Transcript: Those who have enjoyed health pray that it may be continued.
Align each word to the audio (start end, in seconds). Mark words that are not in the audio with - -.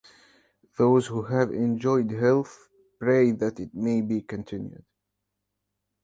Those 0.79 1.05
who 1.05 1.21
have 1.25 1.51
enjoyed 1.51 2.09
health 2.09 2.69
pray 2.97 3.33
that 3.33 3.59
it 3.59 3.75
may 3.75 4.01
be 4.01 4.23
continued. 4.23 4.83